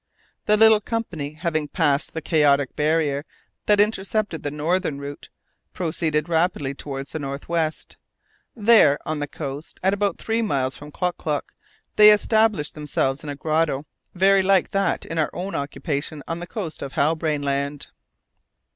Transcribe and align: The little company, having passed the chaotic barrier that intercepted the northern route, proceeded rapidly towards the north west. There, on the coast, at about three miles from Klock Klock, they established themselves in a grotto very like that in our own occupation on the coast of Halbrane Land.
The 0.47 0.57
little 0.57 0.81
company, 0.81 1.33
having 1.33 1.67
passed 1.67 2.15
the 2.15 2.23
chaotic 2.23 2.75
barrier 2.75 3.23
that 3.67 3.79
intercepted 3.79 4.41
the 4.41 4.49
northern 4.49 4.97
route, 4.97 5.29
proceeded 5.73 6.27
rapidly 6.27 6.73
towards 6.73 7.11
the 7.11 7.19
north 7.19 7.47
west. 7.47 7.97
There, 8.55 8.97
on 9.07 9.19
the 9.19 9.27
coast, 9.27 9.79
at 9.83 9.93
about 9.93 10.17
three 10.17 10.41
miles 10.41 10.75
from 10.75 10.89
Klock 10.89 11.17
Klock, 11.17 11.53
they 11.97 12.09
established 12.09 12.73
themselves 12.73 13.23
in 13.23 13.29
a 13.29 13.35
grotto 13.35 13.85
very 14.15 14.41
like 14.41 14.71
that 14.71 15.05
in 15.05 15.19
our 15.19 15.29
own 15.33 15.53
occupation 15.53 16.23
on 16.27 16.39
the 16.39 16.47
coast 16.47 16.81
of 16.81 16.93
Halbrane 16.93 17.43
Land. 17.43 17.89